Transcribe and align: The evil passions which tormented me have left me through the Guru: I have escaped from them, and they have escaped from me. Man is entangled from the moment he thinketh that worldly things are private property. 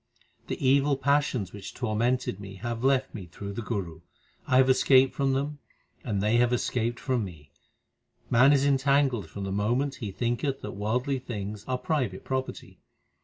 The 0.47 0.57
evil 0.67 0.97
passions 0.97 1.53
which 1.53 1.75
tormented 1.75 2.39
me 2.39 2.55
have 2.55 2.83
left 2.83 3.13
me 3.13 3.27
through 3.27 3.53
the 3.53 3.61
Guru: 3.61 4.01
I 4.47 4.57
have 4.57 4.67
escaped 4.67 5.13
from 5.13 5.33
them, 5.33 5.59
and 6.03 6.23
they 6.23 6.37
have 6.37 6.51
escaped 6.51 6.99
from 6.99 7.23
me. 7.23 7.51
Man 8.27 8.51
is 8.51 8.65
entangled 8.65 9.29
from 9.29 9.43
the 9.43 9.51
moment 9.51 9.97
he 9.97 10.09
thinketh 10.11 10.61
that 10.61 10.71
worldly 10.71 11.19
things 11.19 11.63
are 11.67 11.77
private 11.77 12.23
property. 12.23 12.79